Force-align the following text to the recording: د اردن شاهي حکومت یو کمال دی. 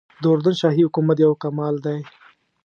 د 0.21 0.23
اردن 0.31 0.55
شاهي 0.61 0.81
حکومت 0.87 1.17
یو 1.19 1.33
کمال 1.43 1.75
دی. 1.85 1.99